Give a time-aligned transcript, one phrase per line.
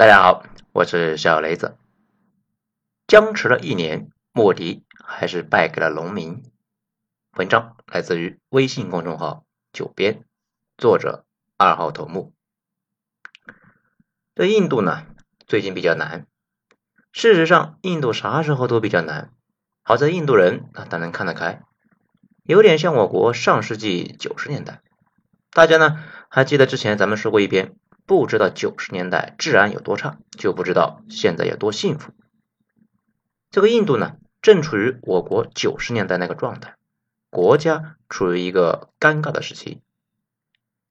[0.00, 1.76] 大家好，我是小雷子。
[3.06, 6.42] 僵持了一年，莫迪还是败给了农民。
[7.36, 9.44] 文章来自于微信公众号
[9.74, 10.24] “九编”，
[10.78, 11.26] 作者
[11.58, 12.32] 二号头目。
[14.34, 15.04] 这印度呢，
[15.46, 16.26] 最近比较难。
[17.12, 19.34] 事实上，印度啥时候都比较难。
[19.82, 21.60] 好在印度人啊，他能看得开，
[22.44, 24.80] 有点像我国上世纪九十年代。
[25.50, 27.76] 大家呢还记得之前咱们说过一篇。
[28.10, 32.10] 不知道九十年代治安有多差，就不知道现在有多幸福。
[33.52, 36.74] 这个印度呢，正处于我国九十年代那个状态，
[37.30, 39.80] 国家处于一个尴尬的时期。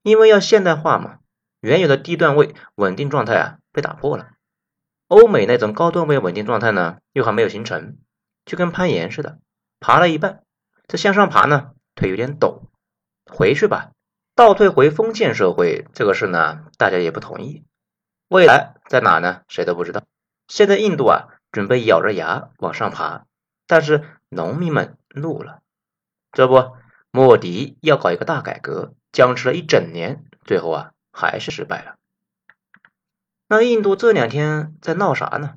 [0.02, 1.18] 因为要现代化嘛，
[1.60, 4.30] 原有的低段位稳定状态啊被打破了。
[5.08, 7.98] 欧美那种高段位稳定状态呢，又还没有形成，
[8.46, 9.40] 就跟攀岩似的，
[9.78, 10.42] 爬了一半，
[10.88, 12.70] 这向上爬呢，腿有点抖，
[13.26, 13.90] 回去吧。
[14.40, 17.62] 倒退回封建社会这个事呢，大家也不同意。
[18.26, 19.42] 未来在哪呢？
[19.48, 20.04] 谁都不知道。
[20.48, 23.26] 现在印度啊，准备咬着牙往上爬，
[23.66, 25.60] 但是农民们怒了。
[26.32, 26.72] 这不，
[27.10, 31.96] 莫迪要搞一个大改革，僵持了一整年，最后啊，还是失败了。
[33.46, 35.56] 那印度这两天在闹啥呢？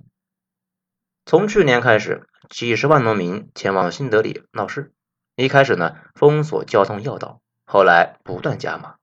[1.26, 4.92] 从去年开始，几十万农民前往新德里闹事。
[5.38, 7.40] 一开始呢，封锁交通要道。
[7.74, 8.98] 后来不断加码，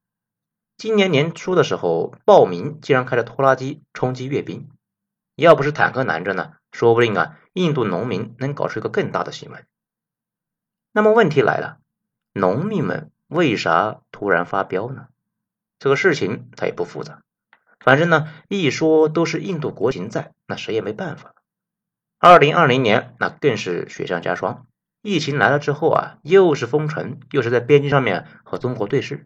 [0.76, 4.70] 今年年初的时候，暴民竟然开着拖拉机冲击阅兵，
[5.34, 9.66] 要不是坦克拦着呢，说不定啊，印度农民能搞出一个更大的新闻。
[10.92, 11.78] 那么问题来了，
[12.32, 15.08] 农民们为啥突然发飙呢？
[15.80, 17.24] 这个事情它也不复杂，
[17.80, 21.34] 反正呢，一说都是印度国情在，那谁也没办法。
[22.20, 24.68] 二零二零年那更是雪上加霜。
[25.02, 29.24] 疫情来了之后啊，又是封城，又是在边境上面和中国对峙。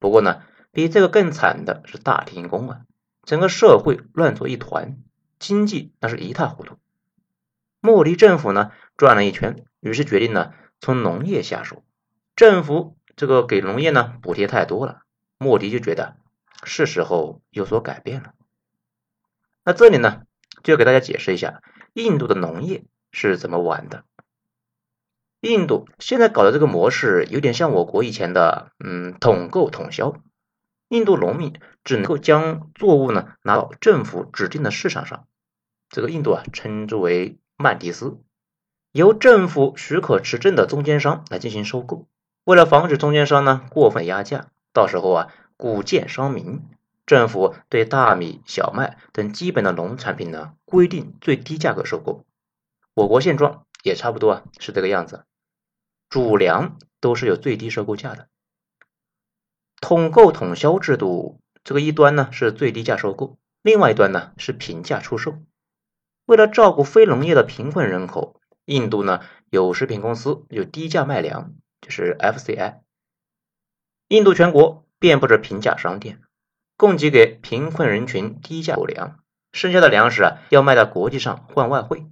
[0.00, 2.80] 不过呢，比这个更惨的是大停工啊，
[3.22, 4.98] 整个社会乱作一团，
[5.38, 6.76] 经济那是一塌糊涂。
[7.80, 11.84] 莫迪政府呢转了一圈，于是决定呢从农业下手。
[12.34, 15.02] 政府这个给农业呢补贴太多了，
[15.38, 16.16] 莫迪就觉得
[16.64, 18.34] 是时候有所改变了。
[19.62, 20.22] 那这里呢
[20.64, 21.62] 就要给大家解释一下
[21.92, 24.04] 印度的农业是怎么玩的。
[25.46, 30.16] 印度现在搞的这个模式有点像我国以前的，嗯，统购统销。
[30.88, 35.26] 印度农民只能够将作物呢拿到政府指定的市场上，
[35.88, 38.20] 这个印度啊称之为曼迪斯，
[38.92, 42.06] 由政府许可持证的中间商来进行收购。
[42.44, 46.62] 为了防止中间商呢过分压价，到时候啊谷贱伤民，
[47.04, 52.24] 政府对大米、小麦等基本的农产品呢规定最低价格收购。
[52.94, 55.24] 我国现状也差不多啊是这个样子。
[56.08, 58.28] 主粮都是有最低收购价的，
[59.80, 65.38] 统购统销制度，这个一端呢是最低价收购，另外一端呢是平价出售。
[66.24, 72.80] 为了照顾非农业的贫困人口，印度呢有食品公司有低价卖粮，就是 FCI。
[74.08, 76.20] 印度全国遍布着平价商店，
[76.76, 79.18] 供给给贫困人群低价购粮，
[79.52, 82.06] 剩下的粮食啊要卖到国际上换外汇，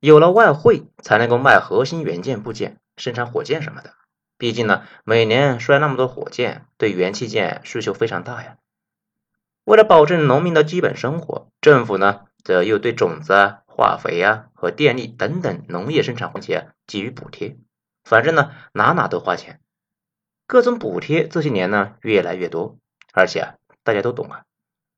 [0.00, 2.80] 有了外汇才能够卖核心元件部件。
[2.98, 3.94] 生产火箭什么的，
[4.36, 8.56] 毕竟呢，每年摔那么多火箭，对元器件需求非常大呀。
[9.64, 17.56] 为了保证农民的基本生活，政府呢，则又对种子啊、化肥啊和电力等等农业生产环节给予补贴。
[18.04, 19.60] 反正呢，哪哪都花钱，
[20.46, 22.78] 各种补贴这些年呢越来越多，
[23.12, 23.54] 而且啊，
[23.84, 24.44] 大家都懂啊，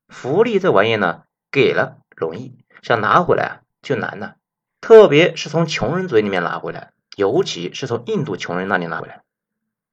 [0.07, 4.35] 福利这玩意呢，给了容易，想拿回来啊就难了，
[4.79, 6.93] 特别是从穷人嘴里面拿回来。
[7.21, 9.21] 尤其是从印度穷人那里拿回来，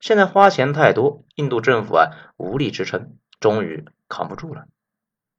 [0.01, 4.65] 现在花钱太多，印度政府啊无力支撑，终于扛不住了。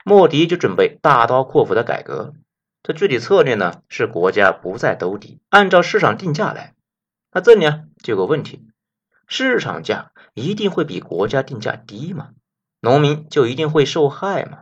[0.05, 2.35] 莫迪就准备大刀阔斧的改革，
[2.83, 6.75] 这具体策略呢是国家不再兜底，按照市场定价来。
[7.31, 8.67] 那这里啊就有个问题，
[9.25, 12.29] 市场价一定会比国家定价低吗？
[12.81, 14.59] 农民就一定会受害吗？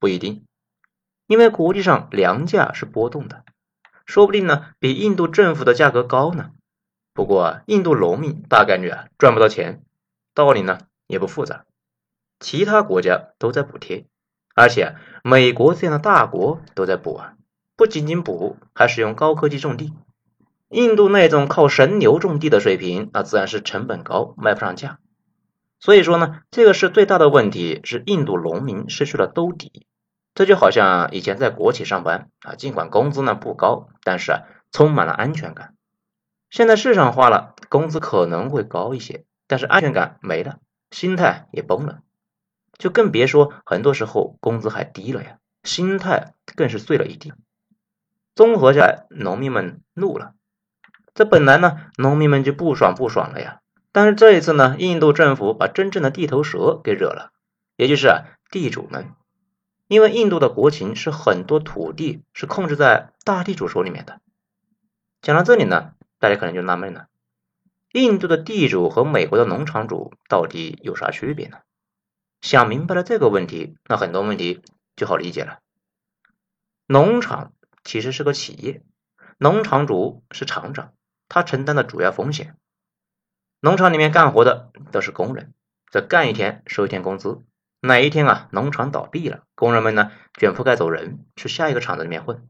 [0.00, 0.44] 不一定，
[1.28, 3.44] 因为国际上粮价是波动的。
[4.06, 6.52] 说不定呢，比印度政府的价格高呢。
[7.12, 9.82] 不过印度农民大概率啊赚不到钱，
[10.32, 11.64] 道理呢也不复杂。
[12.38, 14.06] 其他国家都在补贴，
[14.54, 14.94] 而且
[15.24, 17.34] 美国这样的大国都在补啊，
[17.76, 19.92] 不仅仅补，还使用高科技种地。
[20.68, 24.98] 印度那种靠神牛种地的水平，那自然是成本高，卖不上价。
[25.78, 29.85] 所以说呢，这个是最大的问题，是印度农民失去了兜底。
[30.36, 35.74] 这就好像以前在国企上班啊，尽管工资呢不高，但是啊充满了安全感。
[36.50, 40.58] 现在市场化了，工资可能会高一些，但是安全感没了，
[40.90, 42.00] 心态也崩了，
[42.76, 47.32] 就更别说很多时候工资还低了呀，心态更是碎了一地。
[48.34, 50.34] 综合下来，农民们怒了。
[51.14, 53.60] 这本来呢，农民们就不爽不爽了呀。
[53.90, 57.32] 但是这一次呢，印度政府把真正的地头蛇给惹了，
[57.76, 59.14] 也就是啊地主们。
[59.88, 64.20] 因为印度的国情是很多土地是控制在大地主手里面的。
[65.22, 67.08] 讲到这里呢，大家可能就纳闷了：
[67.92, 71.58] 印度的地主和美国的农场主到底有啥区别呢？
[72.40, 74.62] 想明白了这个问题，那很多问题
[74.94, 75.60] 就好理解了。
[76.86, 77.52] 农场
[77.82, 78.82] 其实是个企业，
[79.38, 80.92] 农场主是厂长，
[81.28, 82.56] 他承担的主要风险。
[83.60, 85.54] 农场里面干活的都是工人，
[85.90, 87.42] 这干一天收一天工资。
[87.80, 92.48] 哪一天啊，农场倒闭了，工人们呢卷铺盖走人，去下一个厂子里面混。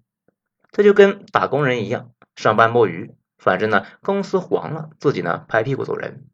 [0.70, 6.26] 这就跟打工人一样，上班摸鱼，反正呢公司黄了，自己呢拍屁股走人。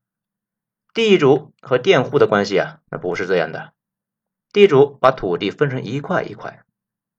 [0.94, 3.72] 地主和佃户的关系啊，那不是这样的。
[4.52, 6.62] 地主把土地分成一块一块，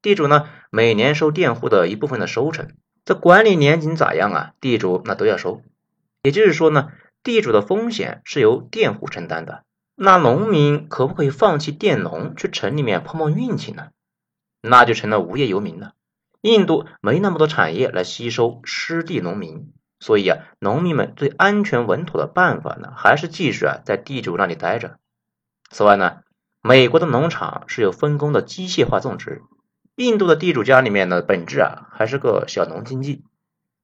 [0.01, 2.69] 地主呢每年收佃户的一部分的收成，
[3.03, 5.63] 这管理年景咋样啊，地主那都要收。
[6.21, 6.91] 也就是说呢，
[7.23, 9.63] 地主的风险是由佃户承担的。
[9.95, 13.89] 那农民可不可以放弃佃农，去城里面碰碰运气呢？
[14.61, 15.93] 那就成了无业游民了。
[16.41, 24.97] 印度没那么多产业来吸收失地农民，所以啊，农民们最安全稳妥的办法呢，还是继续啊在地主那里待着。
[25.69, 26.21] 此外呢，
[26.61, 29.41] 美国的农场是有分工的机械化种植，
[29.95, 33.23] 印度的地主家里面呢，本质啊还是个小农经济，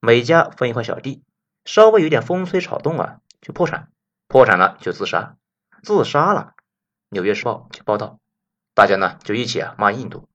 [0.02, 1.24] 每家分一块小地，
[1.66, 3.90] 稍微有点风吹草动啊就破产，
[4.28, 5.36] 破产了就自杀。
[5.84, 6.54] 自杀了，
[7.10, 8.20] 《纽约时报》就报道，
[8.74, 10.28] 大家呢就一起啊骂印度。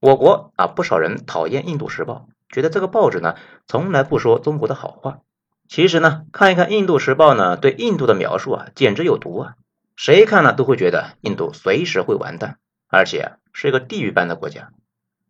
[0.00, 3.36] 我国啊不少人讨厌《印度时报》，觉得这个报纸呢
[3.66, 5.20] 从来不说中国的好话。
[5.68, 9.54] 其实呢，看一看《印度时报》呢对印度的描述啊，简直有毒啊！
[9.96, 14.70] 谁看了都会觉得印度随时会完蛋，而且啊是一个地狱般的国家。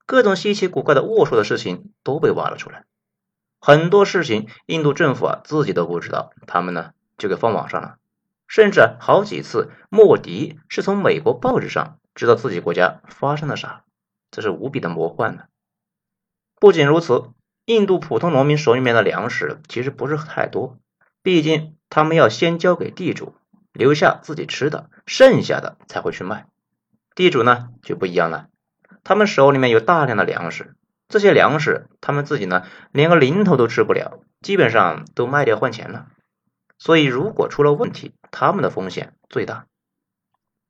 [0.06, 2.84] 各种稀奇古怪的龌龊的事情都被挖了出来，
[3.58, 7.96] 很多事情印度政府啊自己都不知道，他们呢就给放网上了。
[8.48, 13.84] 甚至好几次，莫迪是从美国报纸上知道自己国家发生了啥，
[14.30, 15.44] 这是无比的魔幻呢。
[16.58, 17.30] 不仅如此，
[17.66, 20.78] 印度普通农民手里面的粮食其实不是太多，
[21.22, 23.36] 毕竟他们要先交给地主，
[23.72, 26.46] 留下自己吃的，剩下的才会去卖。
[27.14, 28.48] 地主呢就不一样了，
[29.04, 30.74] 他们手里面有大量的粮食，
[31.08, 36.06] 这些粮食他们自己呢连个零头都吃不了，基本上都卖掉换钱了。
[36.78, 39.66] 所以，如果出了问题，他们的风险最大。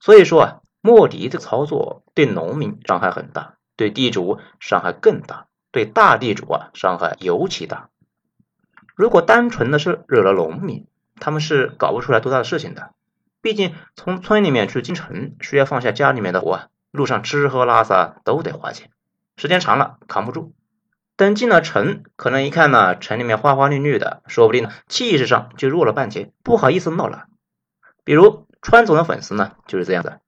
[0.01, 7.91] 所以说啊，莫迪的操作对农民伤害很大，对地主伤害更大，对大地主啊伤害尤其大。
[8.95, 10.87] 如果单纯的是惹了农民，
[11.21, 12.95] 他们是搞不出来多大的事情的。
[13.41, 18.91] 毕竟从村里面去进城，需要放下家里面的活，路上吃喝拉撒都得花钱，
[19.37, 20.55] 时间长了扛不住。
[21.19, 27.25] 等进了城，可能一看呢，城里面花花绿绿的，说不定呢气势上就弱了半截，不好意思闹了。
[28.05, 30.21] 比如川总的粉丝呢，就是这样的。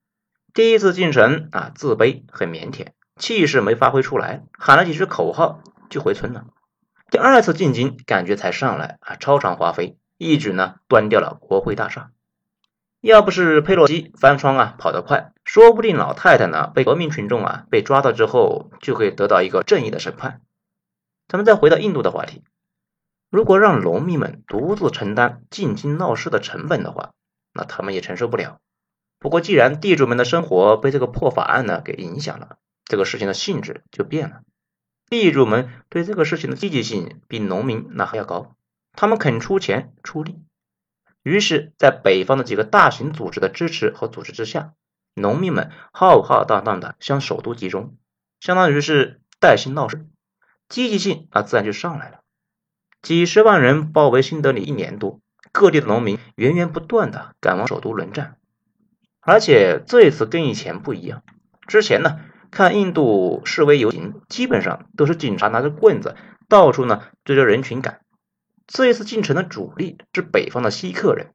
[0.53, 6.43] 第一次进城啊，自卑很腼腆，气势没发挥出来，喊了几句口号就回村了。
[7.09, 12.11] 第二次进京，感觉才上来啊，超常发挥，一举呢端掉了国会大厦。
[12.99, 20.41] 要不是佩洛西翻窗啊跑得快，说不定老太太呢被革命群众啊被抓到之后，就会得到一个正义的审判。
[21.31, 22.43] 咱们再回到印度的话题，
[23.29, 27.13] 如果让农民们独自承担进京闹事的成本的话，
[27.53, 28.59] 那他们也承受不了。
[29.17, 34.41] 不过，既然地主们的生活被这个破法案呢给影响了，这个事情的性质就变了。
[35.07, 38.57] 地主们对这个事情的积极性比农民那还要高，
[38.91, 40.37] 他们肯出钱出力。
[41.23, 44.73] 于是，在北方的几个大型组织的支持和组织之下，
[45.15, 47.95] 农民们浩浩荡荡的向首都集中，
[48.41, 50.05] 相当于是带薪闹事。
[50.71, 52.21] 积极性啊，自然就上来了。
[53.01, 55.19] 几十万人包围新德里一年多，
[55.51, 58.37] 各地的农民源源不断的赶往首都轮战。
[59.19, 61.23] 而且这一次跟以前不一样，
[61.67, 66.15] 之前呢，看印度示威游行，基本上都是警察拿着棍子
[66.47, 67.99] 到处呢追着人群赶。
[68.65, 71.33] 这一次进城的主力是北方的锡克人，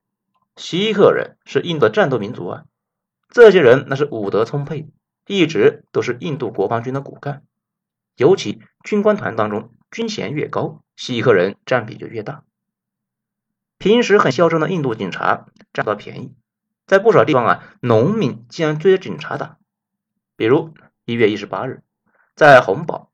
[0.57, 2.65] 锡克人是印度战斗民族啊，
[3.29, 4.89] 这些人那是武德充沛，
[5.27, 7.43] 一直都是印度国防军的骨干。
[8.17, 12.43] 尤其军官团当中，军衔越高，锡克人占比就越大。
[13.79, 16.35] 平时很嚣张的印度警察占到便宜，
[16.87, 19.59] 在不少地方啊，农民竟然追着警察打。
[20.35, 21.83] 比如一月一十八日，
[22.35, 23.11] 在红堡，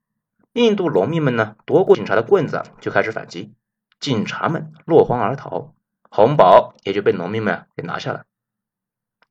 [0.52, 3.54] 印度农民们呢夺过警察的棍子，就开始反击，
[3.98, 5.74] 警察们落荒而逃，
[6.10, 8.24] 红堡也就被农民们给拿下了。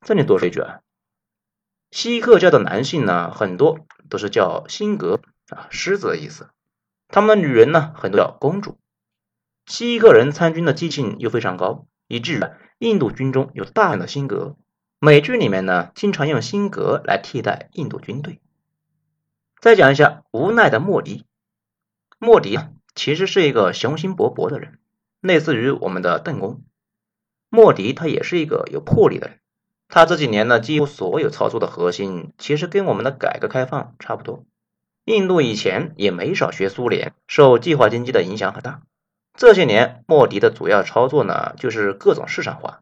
[0.02, 0.80] 这里多说一句啊，
[1.90, 5.20] 锡克教的男性呢，很多都是叫辛格
[5.52, 6.50] 啊，狮子的意思。
[7.08, 8.78] 他们的女人呢，很多叫公主。
[9.66, 12.40] 西克人参军的激情又非常高，以至于
[12.78, 14.56] 印度军中有大量的辛格。
[14.98, 18.40] 美剧里面呢，经常用辛格来替代印度军队。
[19.60, 21.24] 再讲一下无奈的莫迪。
[22.18, 24.78] 莫迪啊，其实是一个雄心勃勃的人，
[25.20, 26.62] 类似于我们的邓公。
[27.48, 29.40] 莫迪他也是一个有魄力的人。
[29.88, 34.46] 他这几年呢，几乎所有操作的核心，其实跟我们的改革开放差不多。
[35.04, 38.82] 印度以前也没少学苏联，受计划经济的影响很大。
[39.34, 42.80] 这些年，莫迪的主要操作呢，就是各种市场化。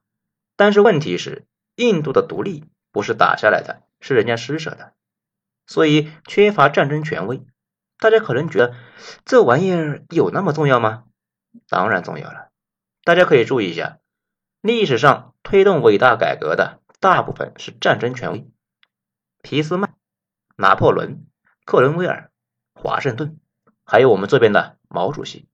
[0.56, 1.46] 但是问题是，
[1.76, 4.92] 印度的独立不是打下来的，是人家施舍的，
[5.66, 7.42] 所以缺乏战争权威。
[7.98, 8.74] 大家可能觉得
[9.24, 11.04] 这玩意儿有那么重要吗？
[11.68, 12.48] 当然重要了。
[13.04, 13.98] 大家可以注意一下，
[14.60, 16.80] 历史上推动伟大改革的。
[16.98, 18.46] 大部分是战争权威，
[19.40, 19.94] 皮斯曼、
[20.56, 21.24] 拿破仑、
[21.70, 22.32] 克伦威尔、
[22.74, 23.38] 华盛顿，
[23.84, 25.46] 还有我们这边的毛主席。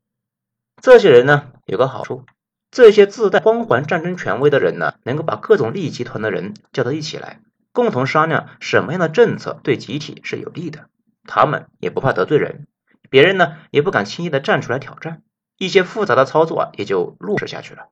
[0.80, 2.24] 这些人呢有个好处，
[2.70, 10.88] 这些自带光环战争权威的人呢，能够把各种利益集团的人叫到一起来，共同商量什么样的政策对集体是有利的。
[11.24, 12.66] 他们也不怕得罪人，
[13.10, 15.22] 别人呢也不敢轻易的站出来挑战，
[15.58, 17.88] 一些复杂的操作啊也就落实下去了。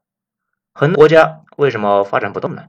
[0.72, 2.68] 很多国家为什么发展不动呢？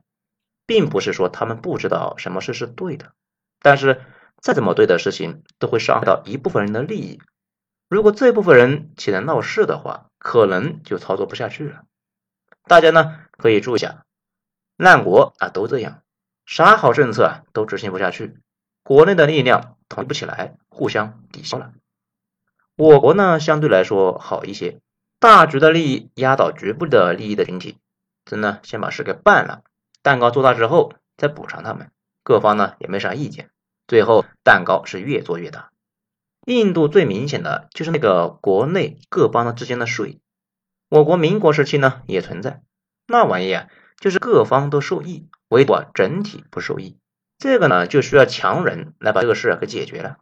[0.65, 3.13] 并不是说他们不知道什么事是对的，
[3.61, 4.01] 但是
[4.45, 7.19] 再怎么对的事情都会伤害到一部分人的利益。
[7.89, 11.81] 如果这部分人起来闹事的话，可能就操作不下去了。
[12.65, 14.05] 大家呢可以注意下，
[14.77, 16.03] 烂国啊都这样，
[16.45, 18.37] 啥好政策啊都执行不下去，
[18.83, 21.71] 国内的力量统一不起来，互相抵消了。
[22.77, 24.79] 我国呢相对来说好一些，
[25.19, 27.79] 大局的利益压倒局部的利益的群体，
[28.25, 29.63] 真的先把事给办了。
[30.03, 31.89] 蛋糕做大之后再补偿他们，
[32.21, 33.49] 各方呢也没啥意见，
[33.87, 35.71] 最后蛋糕是越做越大。
[36.45, 40.19] 印度最明显的就是那个国内各邦之间的税，
[40.89, 42.61] 我国民国时期呢也存在，
[43.07, 43.67] 那玩意啊
[43.99, 46.97] 就是各方都受益，唯独啊整体不受益。
[47.37, 50.17] 这个呢就需要强人来把这个事给解决了。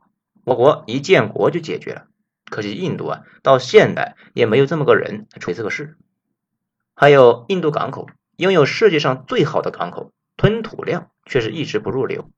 [0.45, 2.07] 我国一建国就解决了，
[2.49, 5.97] 可惜印度啊到现在也没有这么个人来处理这个事。
[6.95, 8.07] 还有印度港口。
[8.35, 12.31] 拥有世界上最好的港口，吞吐量却是一直不入流，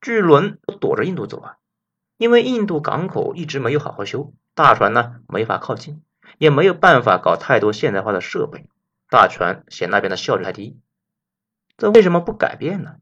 [0.00, 1.56] 巨轮都躲着印度走啊！
[2.16, 6.02] 因为印度港口一直没有好好修，大船呢没法靠近，
[6.38, 8.66] 也没有办法搞太多现代化的设备，
[9.08, 10.78] 大船嫌那边的效率太低。
[11.76, 12.96] 这为什么不改变呢？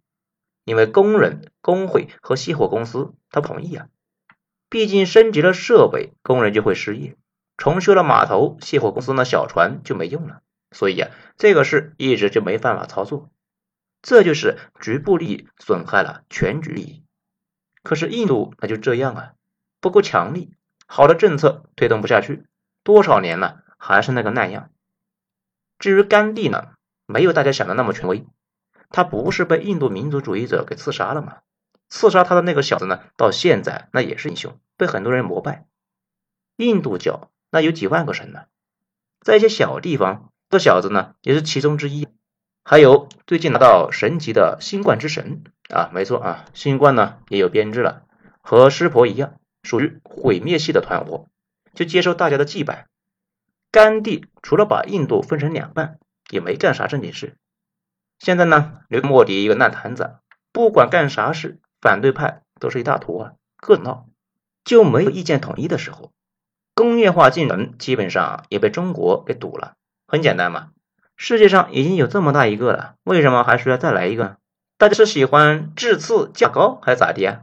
[0.65, 3.89] 因为工人、工会和熄火公司他不同意啊！
[4.69, 7.15] 毕竟升级了设备，工人就会失业；
[7.57, 10.43] 重修了码头，熄火公司那小船就没用了。
[10.71, 13.31] 所以啊，这个事一直就没办法操作，
[14.01, 17.05] 这就是局部利益损害了全局利益。
[17.83, 19.33] 可是印度那就这样啊，
[19.81, 20.53] 不够强力，
[20.87, 22.47] 好的政策推动不下去，
[22.83, 24.71] 多少年了还是那个那样。
[25.79, 26.71] 至于甘地呢，
[27.07, 28.27] 没有大家想的那么权威，
[28.91, 31.39] 他不是被印度民族主义者给刺杀了吗？
[31.89, 35.67] 刺杀他的那个小子呢，到现在那也是英雄，被很多人膜拜。
[36.57, 38.47] 印度教那有几万个神呢，
[39.21, 40.31] 在一些小地方。
[40.51, 42.09] 这小子呢，也是其中之一。
[42.71, 48.03] 还有最近拿到神级的新冠之神啊，没错啊，新冠呢也有编制了，
[48.43, 51.29] 和湿婆一样，属于毁灭系的团伙，
[51.73, 52.87] 就接受大家的祭拜。
[53.73, 55.99] 甘地除了把印度分成两半，
[56.29, 57.37] 也没干啥正经事。
[58.19, 60.17] 现在呢，留莫迪一个烂摊子，
[60.53, 64.09] 不管干啥事，反对派都是一大坨啊，各闹，
[64.63, 66.13] 就没有意见统一的时候。
[66.75, 69.73] 工业化进程基本上也被中国给堵了。
[70.07, 70.69] 很简单嘛，
[71.21, 74.37] 世界上已经有这么大一个了，为什么还需要再来一个？
[74.79, 77.41] 大家是喜欢质次价高还是咋的啊？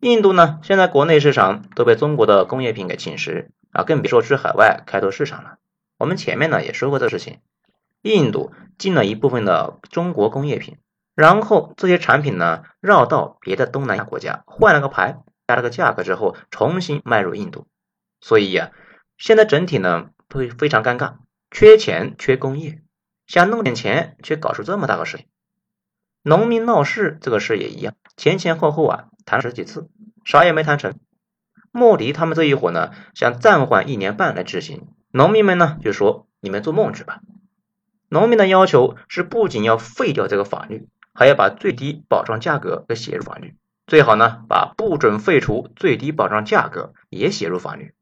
[0.00, 5.58] 印度呢，现在国内市场都被中国的工业品给侵蚀啊，更别说去海外开拓市场了。
[5.98, 7.40] 我们前面呢也说过这事情，
[8.00, 10.78] 印度进了一部分的中国工业品，
[11.14, 17.66] 然后这些产品呢绕到别的东南亚国家换了个牌，加了个价格之后重新卖入印度，
[18.22, 18.70] 所以呀，
[19.18, 21.16] 现在整体呢会非常尴尬。
[21.58, 22.82] 缺钱，缺工业，
[23.26, 25.24] 想弄点钱，却搞出这么大个事情。
[26.22, 29.88] 农民闹事这个事也一样，前前后后啊谈十几次，
[30.22, 30.98] 啥也没谈成。
[31.72, 34.88] 莫迪他们这一伙呢，想暂缓一年半来执行。
[35.10, 37.22] 农民们呢就说：“你们做梦去吧！”
[38.10, 47.94] 农民的要求是，不仅要废掉这个法律，还要把最低保障价格给写入法律，最好呢把不准废除最低保障价格也写入法律。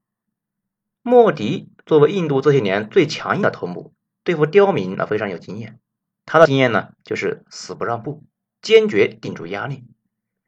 [1.02, 1.68] 莫迪。
[1.86, 5.78] 作为印度这些年最强硬的头目，对付刁民那非常有经验。
[6.26, 8.24] 他的经验呢，就是死不让步，
[8.62, 9.84] 坚决顶住压力。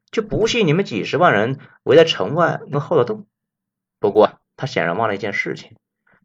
[0.09, 3.27] 就不信你们几十万人围在城外能耗得动。
[3.99, 5.75] 不过他显然忘了一件事情，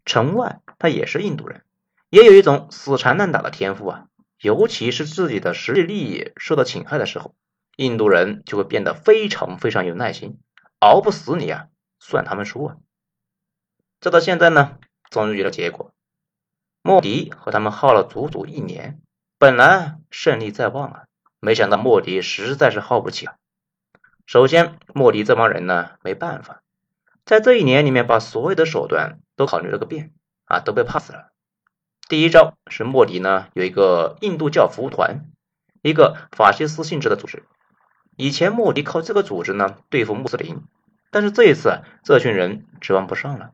[0.05, 1.63] 城外他也是印度人，
[2.09, 4.07] 也有一种死缠烂打的天赋啊。
[4.41, 7.35] 尤其是自己的实际利益受到侵害的时候，
[7.77, 10.39] 印度人就会变得非常非常有耐心，
[10.79, 11.67] 熬不死你啊，
[11.99, 12.77] 算他们输啊。
[14.01, 14.79] 这到现在呢，
[15.13, 15.93] 终于有了结果。
[16.83, 19.01] 莫迪和他们耗了足足一年，
[19.39, 21.05] 本来胜利在望啊，
[21.39, 23.37] 没想到莫迪实在是耗不起了。
[24.27, 26.63] 首先，莫迪这帮人呢没办法，
[27.25, 30.13] 在这一年里面把所有的手段都考虑了个遍
[30.47, 31.31] 啊，都被 pass 了。
[32.09, 35.27] 第一招是莫迪呢有一个印度教服务团，
[35.83, 37.45] 一个法西斯性质的组织。
[38.17, 40.63] 以前莫迪靠这个组织呢对付穆斯林，
[41.11, 43.53] 但是这一次这群人指望不上了。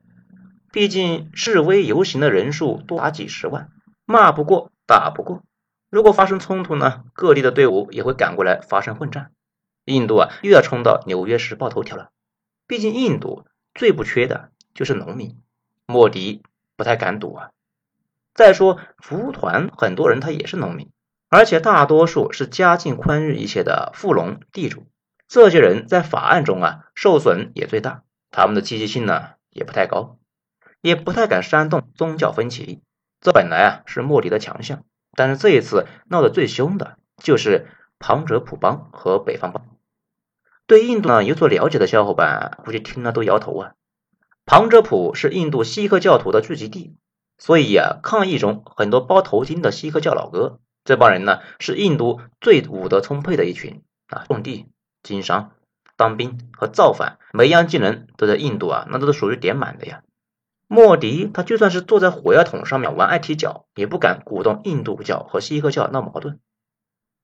[0.71, 3.71] 毕竟示威游行的人数多达几十万，
[4.05, 5.43] 骂不过，打不过。
[5.91, 9.33] 如果发生冲突呢，各地的队伍也会赶过来发生混战。
[9.87, 12.11] 印度啊，又要冲到《纽约时报》头条了。
[12.67, 15.41] 毕竟印度最不缺的就是农民，
[15.87, 16.43] 莫迪
[16.77, 17.51] 不太敢赌啊。
[18.35, 20.91] 再说服务团很多人他也是农民，
[21.31, 24.87] 而且大多数是家境宽裕一些的富农地主。
[25.27, 30.18] 这些人在法案中啊受损也最大，他们的积极性呢也不太高。
[30.81, 32.81] 也不太敢煽动宗教分歧，
[33.21, 37.67] 这本来啊是莫迪的强项，但是这一次闹得最凶的就是
[37.99, 39.67] 旁遮普邦和北方邦。
[40.67, 43.73] 对印度呢有所了解的小伙伴，估计听了都摇头啊。
[44.45, 46.97] 旁遮普是印度锡克教徒的聚集地，
[47.39, 54.67] 所以啊，抗议中很多包头巾的锡克教老哥，这帮人呢是印度最武德充沛的一群啊，种地、
[55.03, 55.53] 经商、
[55.97, 60.03] 当兵和造反，每一样技能都在印度啊，那都是属于点满的呀。
[60.71, 66.39] 莫迪他就算是坐在火药桶上面玩爱踢脚，也不敢鼓动印度教和锡克教闹矛盾。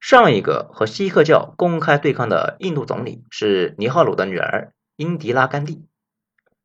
[0.00, 5.86] 上一个和锡克教公开对抗的印度总理是尼赫鲁的女儿英迪拉甘地。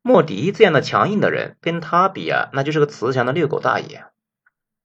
[0.02, 4.06] 莫迪这样的强硬的人跟他比啊，那就是个慈祥的遛狗大爷。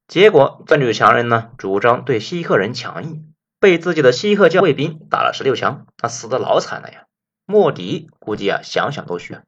[0.09, 7.07] 结果这女强人呢，主张对锡克人强硬，被自己的锡克教卫兵打了十六枪，他死的老惨了呀。
[7.47, 9.39] 莫迪估计啊，想想都虚。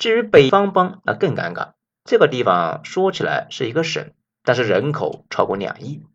[0.00, 1.72] 至于北方邦，那更尴尬。
[2.04, 6.06] 这个地方说起来是一个省，但是人口超过两亿，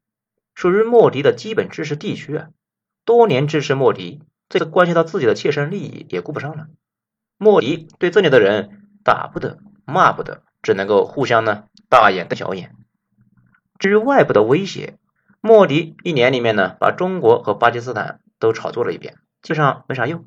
[0.55, 2.47] 属于莫迪的基本支持地区啊。
[3.05, 6.65] 多年支持莫迪，这个关系到自己的切身利益也顾不上了。
[7.37, 12.75] 莫迪对这里的人打不得，骂不得，只能够互相呢大眼瞪小眼。
[13.77, 14.97] 至于外部的威胁，
[15.41, 20.25] 莫迪一年里面呢把中国和巴基斯坦都炒作了一遍，基本上没啥用。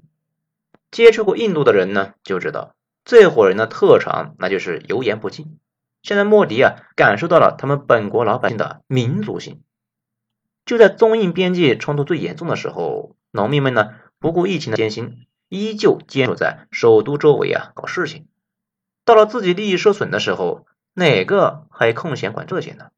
[0.92, 2.77] 接触过印度的人呢就知道。
[3.09, 5.59] 这伙人的特长，那就是油盐不进。
[6.03, 9.62] 现在莫迪啊，感受到了他们本国老百姓的民族性。
[10.66, 18.29] 就在中印边界冲突最严重的时候，农民们呢不顾疫情的艰辛，依旧坚守在首都周围啊搞事情。
[19.07, 22.90] 到了自己利益受损的时候，哪个还空闲管这些呢？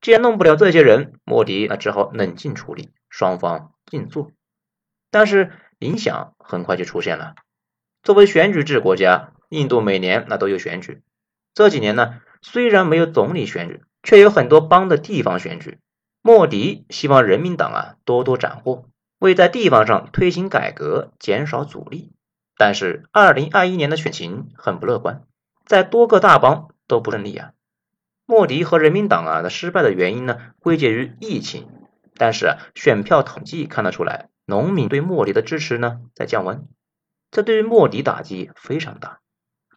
[0.00, 4.32] 既然弄不了这些人，莫迪那只好冷静处理，双方静坐。
[5.12, 7.36] 但是影响很快就出现了。
[8.02, 11.02] 作为选举制国家，印度每年那都有选举。
[11.54, 15.78] 这几年呢，虽然没有总理选举，却有很多邦的地方选举。
[16.20, 18.86] 莫迪希望人民党啊多多斩获，
[19.18, 22.12] 为在地方上推行改革减少阻力。
[22.56, 25.22] 但是，二零二一年的选情很不乐观，
[25.64, 27.52] 在多个大邦都不顺利啊。
[28.26, 31.68] 莫迪和人民党啊的失败的原因呢，归结于疫情。
[32.16, 36.66] 但是啊，选票统计看得出来，农民对莫迪的支持呢在降温。
[37.32, 39.20] 这对于莫迪打击非常大，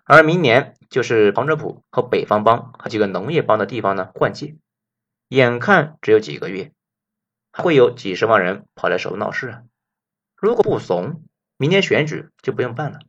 [0.03, 4.57] 而明年就是旁遮普和北方邦和几个农业邦的地方呢换届，
[5.29, 6.73] 眼看只有几个月，
[7.53, 9.61] 会有几十万人跑来首都闹事啊！
[10.35, 11.23] 如果不怂，
[11.55, 12.99] 明年选举就不用办了。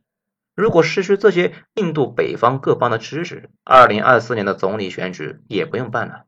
[0.55, 6.23] 如果失去这些印度北方各邦的支持，二零二四年的总理选举也不用办了。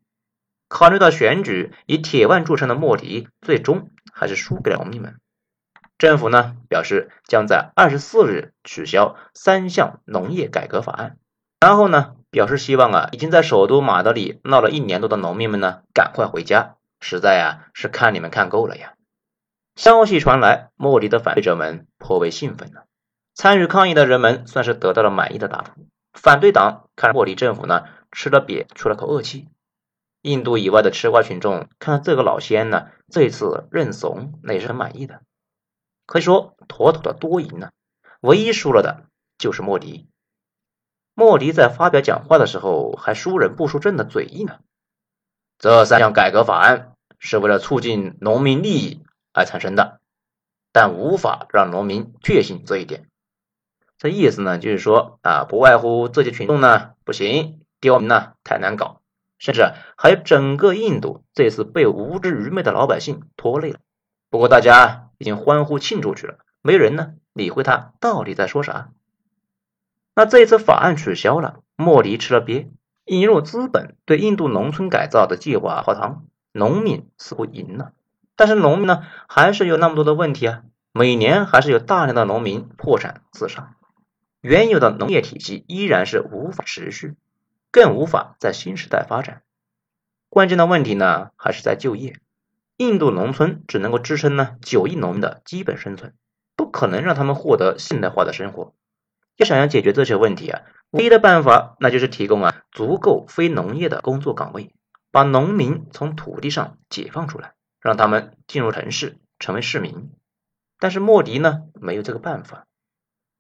[0.67, 5.21] 考虑到选举以铁腕著称的莫迪，最终还是输给了农民们。
[5.99, 11.17] 政府呢表示将在二十四日取消三项农业改革法案，
[11.59, 18.93] 然后呢表示希望啊已经在首都马德里闹了一年多的农民们呢赶快回家，实在啊是看你们看够了呀。
[19.75, 22.81] 消息传来，莫迪的反对者们颇为兴奋呢，
[23.35, 25.85] 参与抗议的人们算是得到了满意的答复。
[26.13, 29.49] 反对党看莫迪政府呢吃了瘪，出了口恶气。
[30.21, 35.21] 印度以外的吃瓜群众看到这个老仙呢这次认怂，那也是很满意的。
[36.09, 37.69] 可以说妥妥的多赢呢，
[38.19, 39.05] 唯一输了的
[39.37, 40.09] 就是莫迪。
[41.13, 44.57] 莫迪在发表讲话的时候还输人不输阵的嘴硬呢。
[45.59, 49.99] 这三项改革法案是为了促进农民利益而产生的，
[50.71, 53.07] 但无法让农民确信这一点。
[53.99, 59.03] 这意思呢，就是说啊，不外乎这些群众呢不行，刁民呢太难搞，
[59.37, 63.79] 甚至还有整个印度这次被无知愚昧的老百姓拖累了。
[64.29, 68.91] 不过大家已经欢呼庆祝去了，没人呢理会他到底在说啥。
[70.15, 72.69] 那这一次法案取消了，莫迪吃了瘪，
[73.05, 77.93] 引入资本对印度农村改造的计划泡汤，农民似乎赢了，
[78.35, 83.75] 但是农民呢还是有那么多的问题啊，每年还是有大量的农民破产自杀。
[84.41, 87.15] 原有的农业体系依然是无法持续，
[87.71, 89.41] 更无法在新时代发展。
[90.29, 92.19] 关键的问题呢，还是在就业。
[92.79, 96.13] 印度农村只能够支撑呢九亿农民的基本生存，
[96.55, 98.73] 不可能让他们获得现代化的生活。
[99.35, 100.61] 要想要解决这些问题啊，
[100.91, 104.73] 唯一的办法那就是提供啊足够非农业的工作岗位，
[105.11, 110.11] 把农民从土地上解放出来，让他们进入城市成为市民。
[110.79, 112.65] 但是莫迪呢，没有这个办法。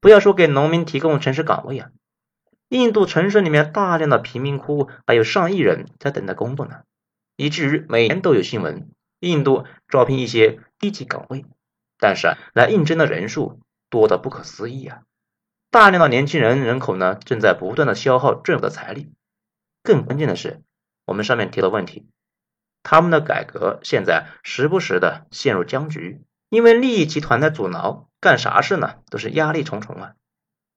[0.01, 1.91] 不要说给农民提供城市岗位啊，
[2.67, 6.81] 印度城市里面大量的贫民窟，还有上亿人在等待工作呢，
[7.37, 11.45] 以至于每年都有新闻，印度招聘一些低级岗位，
[11.97, 15.01] 但是啊，来应征的人数多得不可思议啊，
[15.69, 19.13] 大量的年轻人人口呢，正在不断的消耗政府的财力，
[19.83, 20.61] 更关键的是，
[21.05, 22.07] 我们上面提的问题，
[22.83, 26.21] 他们的改革现在时不时的陷入僵局。
[26.49, 30.13] 因为利益集团的阻挠，干啥事呢都是压力重重啊。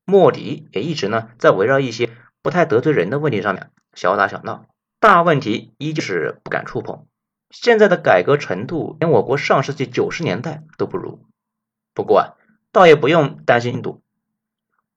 [0.04, 2.10] 莫迪也一直呢在围绕一些
[2.42, 4.66] 不太得罪人的问题上面小打小闹，
[5.00, 7.06] 大问题依旧是不敢触碰。
[7.52, 11.24] 现在的改革程度连我国上世纪九十年代都不如。
[11.94, 12.34] 不过啊，
[12.72, 14.02] 倒也不用担心印度。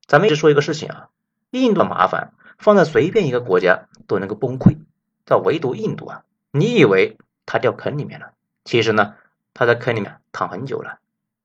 [0.07, 1.09] 咱们一直说一个事情啊，
[1.51, 4.79] 印度的麻烦放在随便一个国家都能够崩溃，
[5.25, 9.15] 但唯独印度啊，你以为他掉坑里面了，其实呢。
[9.57, 10.99] 他在坑里面躺很久了，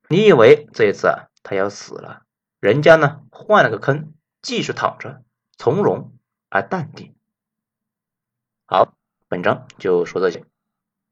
[0.08, 2.22] 你以为这一次啊他要死了？
[2.58, 5.22] 人家呢换了个坑，继续躺着，
[5.56, 6.12] 从容
[6.48, 7.14] 而淡定。
[8.66, 8.94] 好，
[9.28, 10.44] 本章就说这些，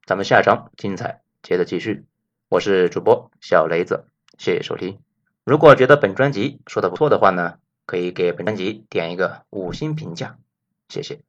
[0.08, 2.06] 咱们下章精彩接着继续。
[2.48, 4.06] 我是主播小雷子，
[4.38, 5.00] 谢谢收听。
[5.44, 10.38] 如果觉得本专辑说的不错的话呢，可以给本专辑点一个五星评价，
[10.88, 11.20] 谢谢。